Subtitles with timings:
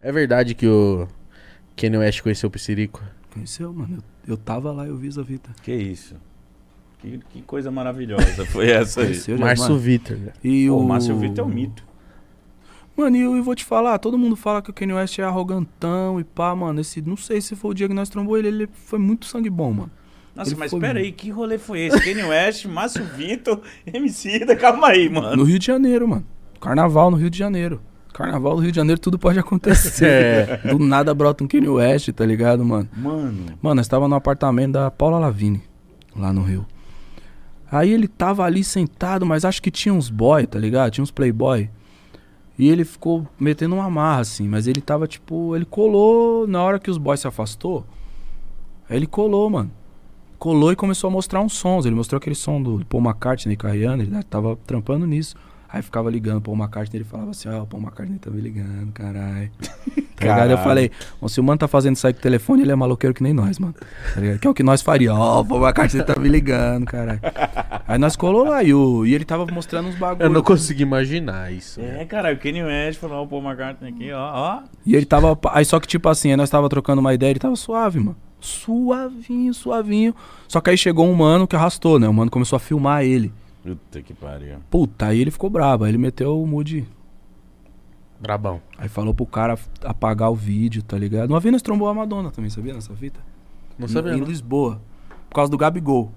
[0.00, 1.06] É verdade que o
[1.76, 3.02] Kanye West conheceu o Piscirico?
[3.32, 3.98] Conheceu, mano?
[4.26, 5.50] Eu, eu tava lá, eu vi essa fita.
[5.62, 6.14] Que isso.
[7.00, 9.06] Que, que coisa maravilhosa foi essa aí.
[9.08, 9.78] Conheceu, já, Márcio mano.
[9.78, 10.16] Vitor.
[10.16, 10.32] né?
[10.42, 11.86] E Pô, o o Márcio Vitor é um mito.
[12.96, 15.22] Mano, e eu, eu vou te falar, todo mundo fala que o Kanye West é
[15.22, 16.80] arrogantão e pá, mano.
[16.80, 19.50] Esse, não sei se foi o dia que nós trombou ele, ele foi muito sangue
[19.50, 19.90] bom, mano.
[20.34, 22.00] Nossa, Ele mas foi- pera aí, que rolê foi esse?
[22.00, 25.36] Kanye West, Márcio Vitor, MC da calma aí, mano.
[25.36, 26.24] No Rio de Janeiro, mano.
[26.60, 27.80] Carnaval no Rio de Janeiro.
[28.18, 30.08] Carnaval no Rio de Janeiro, tudo pode acontecer.
[30.08, 30.56] É.
[30.68, 32.88] Do nada brota um Kanye West, tá ligado, mano?
[32.96, 35.62] Mano, Mano, nós tava no apartamento da Paula Lavigne,
[36.16, 36.66] lá no Rio.
[37.70, 40.90] Aí ele tava ali sentado, mas acho que tinha uns boy, tá ligado?
[40.90, 41.70] Tinha uns playboy.
[42.58, 44.48] E ele ficou metendo uma marra, assim.
[44.48, 45.54] Mas ele tava, tipo...
[45.54, 47.84] Ele colou na hora que os boys se afastou.
[48.88, 49.70] Aí ele colou, mano.
[50.38, 51.86] Colou e começou a mostrar uns sons.
[51.86, 54.02] Ele mostrou aquele som do Paul McCartney Rihanna.
[54.02, 55.36] Ele tava trampando nisso.
[55.70, 56.98] Aí ficava ligando o Paul McCartney.
[56.98, 59.50] Ele falava assim, ah, o Paul McCartney tá me ligando, caralho.
[60.18, 60.50] Tá ligado?
[60.50, 60.90] Eu falei,
[61.20, 63.22] "Bom, se o mano tá fazendo isso aí com o telefone, ele é maloqueiro que
[63.22, 63.72] nem nós, mano.
[64.12, 64.40] Tá ligado?
[64.40, 65.20] Que é o que nós faríamos.
[65.20, 67.20] Ó, o Paul McCartney tá me ligando, caralho.
[67.86, 70.26] Aí nós colou lá e, o, e ele tava mostrando uns bagulho.
[70.26, 71.80] Eu não consegui imaginar isso.
[71.80, 74.62] é, cara, o Kanye West falou, ó, o Paul McCartney aqui, ó, ó.
[74.84, 75.38] E ele tava.
[75.52, 78.16] Aí só que, tipo assim, aí nós tava trocando uma ideia, ele tava suave, mano.
[78.40, 80.14] Suavinho, suavinho.
[80.48, 82.08] Só que aí chegou um mano que arrastou, né?
[82.08, 83.32] O mano começou a filmar ele.
[83.62, 84.56] Puta que pariu.
[84.70, 85.84] Puta, aí ele ficou brabo.
[85.84, 86.86] Aí ele meteu o mood.
[88.20, 88.60] Brabão.
[88.76, 91.30] Aí falou pro cara apagar o vídeo, tá ligado?
[91.30, 93.20] Uma vez nós trombou a Madonna também, sabia nessa fita?
[93.78, 94.12] Não Em- sabia.
[94.14, 94.26] Em não.
[94.26, 94.80] Lisboa.
[95.28, 96.10] Por causa do Gabigol.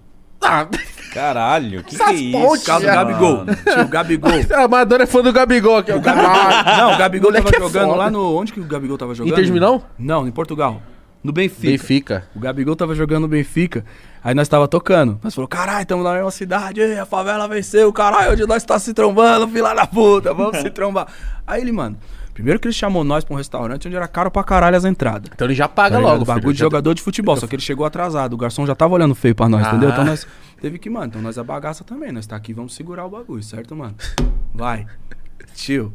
[0.43, 0.67] Ah,
[1.13, 2.31] Caralho, que que é isso?
[2.39, 3.45] Por causa do Gabigol.
[3.45, 4.31] Tinha o Gabigol.
[4.57, 5.91] a Madonna é fã do Gabigol aqui.
[5.91, 6.29] O Gabigol.
[6.77, 7.97] Não, o Gabigol Moleque tava é jogando foda.
[7.97, 8.35] lá no.
[8.37, 9.31] Onde que o Gabigol tava jogando?
[9.33, 9.83] Inter de Milão?
[9.99, 10.81] Não, em Portugal.
[11.23, 11.67] No Benfica.
[11.67, 12.23] Benfica.
[12.35, 13.85] O Gabigol tava jogando no Benfica.
[14.23, 15.19] Aí nós tava tocando.
[15.23, 18.93] Nós falou, caralho, tamo na mesma cidade, a favela venceu, caralho, onde nós tá se
[18.93, 21.07] trombando, filha da puta, vamos se trombar.
[21.45, 21.97] Aí ele, mano,
[22.33, 25.29] primeiro que ele chamou nós pra um restaurante onde era caro pra caralho as entradas.
[25.33, 26.11] Então ele já Tá paga ligado?
[26.13, 26.25] logo.
[26.25, 28.33] bagulho de jogador de futebol, só que ele chegou atrasado.
[28.33, 29.89] O garçom já tava olhando feio pra nós, entendeu?
[29.89, 29.91] Ah.
[29.93, 30.27] Então nós
[30.59, 32.11] teve que, mano, então nós é bagaça também.
[32.11, 33.95] Nós tá aqui, vamos segurar o bagulho, certo, mano?
[34.53, 34.85] Vai.
[35.55, 35.91] Tio.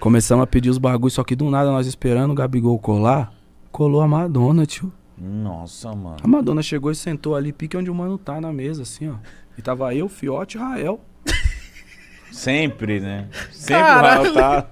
[0.00, 3.30] Começamos a pedir os bagulhos, só que do nada nós esperando o Gabigol colar,
[3.72, 4.92] colou a Madonna, tio.
[5.18, 6.16] Nossa, mano.
[6.22, 9.14] A Madonna chegou e sentou ali, pique onde o mano tá na mesa, assim, ó.
[9.56, 11.00] E tava eu, Fiote e Rael.
[12.30, 13.28] Sempre, né?
[13.50, 14.30] Sempre Caralho.
[14.30, 14.66] o Rael tá.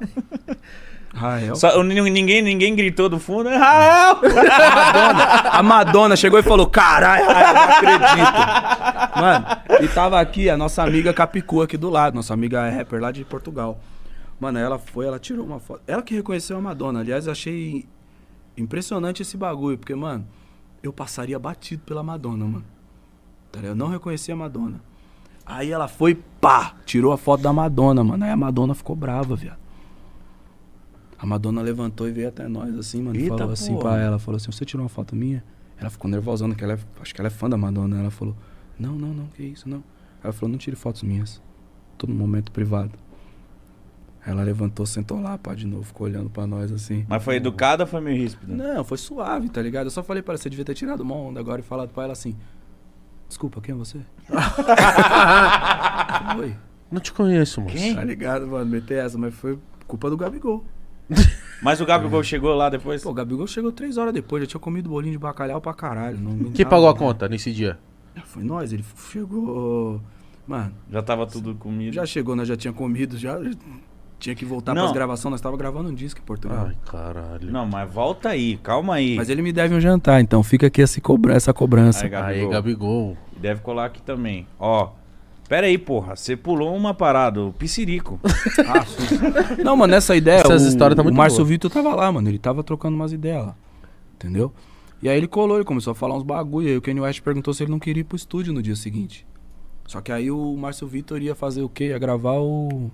[1.12, 1.56] Rael.
[1.56, 4.20] Só, nin- ninguém, ninguém gritou do fundo, Rael!
[5.52, 9.20] A Madonna chegou e falou: caralho, Rael, não acredito.
[9.20, 9.46] Mano,
[9.82, 13.10] e tava aqui a nossa amiga Capicu aqui do lado, nossa amiga é rapper lá
[13.10, 13.80] de Portugal.
[14.38, 15.82] Mano, ela foi, ela tirou uma foto.
[15.86, 17.00] Ela que reconheceu a Madonna.
[17.00, 17.86] Aliás, achei
[18.60, 20.26] impressionante esse bagulho, porque, mano,
[20.82, 22.64] eu passaria batido pela Madonna, mano.
[23.50, 23.60] Tá?
[23.60, 24.80] Eu não reconhecia a Madonna.
[25.44, 28.24] Aí ela foi, pá, tirou a foto da Madonna, mano.
[28.24, 29.58] Aí a Madonna ficou brava, viado.
[31.18, 33.90] A Madonna levantou e veio até nós, assim, mano, e Eita, falou assim porra.
[33.90, 35.44] pra ela, falou assim, você tirou uma foto minha?
[35.76, 37.98] Ela ficou nervosona, que ela é, acho que ela é fã da Madonna.
[37.98, 38.34] Ela falou,
[38.78, 39.82] não, não, não, que isso, não.
[40.22, 41.42] Ela falou, não tire fotos minhas.
[41.98, 42.92] Tô no momento privado.
[44.26, 47.06] Ela levantou, sentou lá, pá, de novo, ficou olhando pra nós, assim.
[47.08, 48.54] Mas foi educada ou foi meio ríspido?
[48.54, 49.86] Não, foi suave, tá ligado?
[49.86, 52.04] Eu só falei pra ela, você devia ter tirado uma onda agora e falado pra
[52.04, 52.36] ela assim,
[53.28, 53.98] desculpa, quem é você?
[56.38, 56.54] Oi.
[56.90, 57.74] Não te conheço, moço.
[57.74, 57.94] Quem?
[57.94, 58.66] Tá ligado, mano?
[58.66, 60.64] Meter essa, mas foi culpa do Gabigol.
[61.62, 63.02] Mas o Gabigol chegou lá depois?
[63.02, 66.18] Pô, o Gabigol chegou três horas depois, já tinha comido bolinho de bacalhau pra caralho.
[66.18, 67.78] Não, não Quem tava- pagou a conta nesse dia?
[68.24, 68.82] Foi nós, ele
[69.12, 70.00] chegou.
[70.46, 71.92] Mano, Já tava tudo comido.
[71.92, 73.38] já chegou, nós já tinha comido, já
[74.20, 74.82] tinha que voltar Não.
[74.82, 76.66] pras gravações, nós tava gravando um disco em Portugal.
[76.68, 77.50] Ai, caralho.
[77.50, 79.16] Não, mas volta aí, calma aí.
[79.16, 82.04] Mas ele me deve um jantar, então fica aqui essa, cobra essa cobrança.
[82.04, 82.46] Aí, Gabigol.
[82.46, 83.16] Aí, Gabigol.
[83.36, 84.46] Deve colar aqui também.
[84.58, 84.90] Ó,
[85.48, 86.14] pera aí, porra.
[86.14, 88.20] Você pulou uma parada, o piscirico.
[88.68, 88.84] Ah.
[89.64, 91.44] Não, mano, nessa ideia, Essas o, histórias tá muito o Márcio.
[91.44, 92.28] Vitor tava lá, mano.
[92.28, 93.56] Ele tava trocando umas ideias lá.
[94.14, 94.52] Entendeu?
[95.02, 96.68] E aí ele colou, ele começou a falar uns bagulho.
[96.68, 98.76] E aí o Kanye West perguntou se ele não queria ir pro estúdio no dia
[98.76, 99.26] seguinte.
[99.86, 101.86] Só que aí o Márcio Vitor ia fazer o quê?
[101.88, 102.90] Ia gravar o.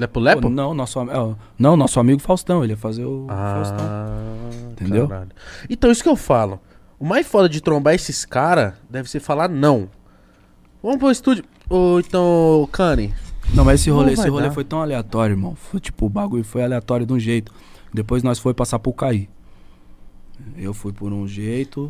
[0.00, 0.42] Lepo Lepo?
[0.42, 2.64] Pô, não, nosso, é, não, nosso amigo Faustão.
[2.64, 3.78] Ele ia fazer o Faustão.
[3.80, 5.06] Ah, Entendeu?
[5.06, 5.30] caralho.
[5.68, 6.58] Então, isso que eu falo.
[6.98, 9.88] O mais foda de trombar esses caras deve ser falar não.
[10.82, 11.44] Vamos pro estúdio.
[11.68, 13.14] Ou então, Kanye.
[13.54, 14.54] Não, mas esse rolê, esse rolê dar.
[14.54, 15.54] foi tão aleatório, irmão.
[15.54, 17.52] Foi tipo, o bagulho foi aleatório de um jeito.
[17.92, 19.28] Depois nós foi passar pro Caí.
[20.56, 21.88] Eu fui por um jeito,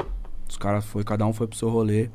[0.49, 2.11] os caras foi, cada um foi pro seu rolê.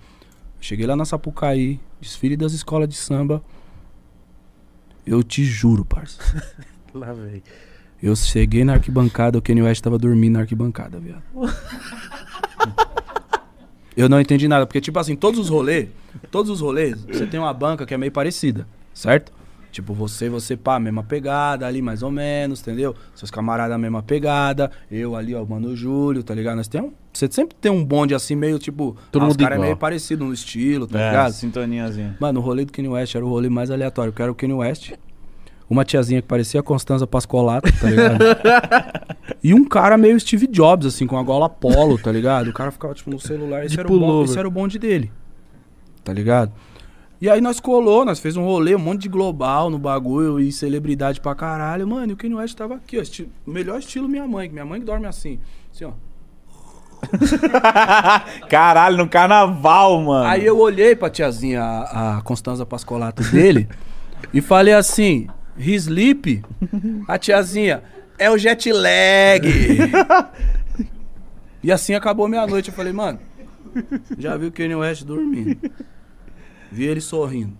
[0.60, 3.42] Cheguei lá na Sapucaí, desfile das escolas de samba.
[5.06, 6.20] Eu te juro, parça.
[6.94, 7.44] Lá, velho.
[8.02, 11.24] Eu cheguei na arquibancada, o Kanye West tava dormindo na arquibancada, viado.
[13.96, 15.88] Eu não entendi nada, porque tipo assim, todos os rolês,
[16.30, 19.32] todos os rolês, você tem uma banca que é meio parecida, certo?
[19.72, 22.94] Tipo, você, você, pá, mesma pegada ali, mais ou menos, entendeu?
[23.14, 24.72] Seus camaradas, mesma pegada.
[24.90, 26.58] Eu ali, ó, mano, o Júlio, tá ligado?
[26.58, 26.94] Nós temos.
[27.18, 28.96] Você sempre tem um bonde assim, meio tipo.
[29.12, 31.32] Todo ah, os mundo caras é meio parecido no estilo, tá É, ligado?
[31.32, 32.18] sintoniazinha.
[32.20, 34.10] Mano, o rolê do Kanye West era o rolê mais aleatório.
[34.10, 34.92] Eu quero o Kanye West.
[35.70, 38.20] Uma tiazinha que parecia a Constanza Pascolato, tá ligado?
[39.44, 42.50] e um cara meio Steve Jobs, assim, com a gola polo, tá ligado?
[42.50, 43.66] O cara ficava, tipo, no celular.
[43.66, 44.30] Esse, De era o, bonde, pullover.
[44.30, 45.12] esse era o bonde dele.
[46.04, 46.52] Tá ligado?
[47.20, 50.52] E aí nós colou, nós fez um rolê, um monte de global no bagulho e
[50.52, 51.88] celebridade pra caralho.
[51.88, 53.02] Mano, e o Kanye West tava aqui, ó.
[53.02, 55.40] esti- melhor estilo minha mãe, que minha mãe que dorme assim.
[55.74, 55.92] Assim, ó.
[58.50, 60.28] Caralho, no carnaval, mano.
[60.28, 63.68] Aí eu olhei pra tiazinha, a, a Constanza Pascolato dele,
[64.34, 65.28] e falei assim:
[65.58, 66.44] His sleep?
[67.08, 67.84] A tiazinha,
[68.18, 69.44] é o jet lag.
[71.64, 72.70] e assim acabou minha noite.
[72.70, 73.20] Eu falei, mano,
[74.18, 75.58] já vi o Kanye West dormindo.
[76.72, 77.58] Vi ele sorrindo.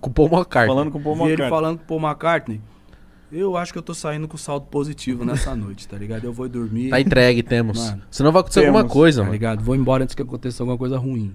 [0.00, 0.74] Com o Paul McCartney.
[0.74, 1.50] Falando com o Paul vi ele McCartney.
[1.50, 2.60] falando com o Paul McCartney.
[3.32, 6.24] Eu acho que eu tô saindo com saldo positivo nessa noite, tá ligado?
[6.24, 6.90] Eu vou dormir.
[6.90, 7.78] Tá entregue, temos.
[7.78, 8.02] Mano.
[8.10, 8.76] Senão vai acontecer Temos.
[8.76, 9.32] alguma coisa, Tá mano.
[9.32, 9.62] ligado?
[9.62, 11.34] Vou embora antes que aconteça alguma coisa ruim.